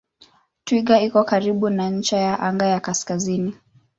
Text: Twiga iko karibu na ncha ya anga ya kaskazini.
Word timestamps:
Twiga 0.63 0.95
iko 1.07 1.19
karibu 1.29 1.65
na 1.77 1.85
ncha 1.95 2.17
ya 2.25 2.33
anga 2.47 2.65
ya 2.73 2.79
kaskazini. 2.85 3.53